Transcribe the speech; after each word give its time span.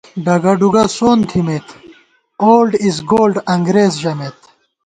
ڈگہ 0.25 0.53
ڈُوگہ 0.59 0.83
سون 0.95 1.19
تھِمېت 1.29 1.67
“اولڈ 2.41 2.71
اِز 2.85 2.97
گولڈ” 3.11 3.35
انگرېز 3.53 3.93
ژَمېت 4.03 4.39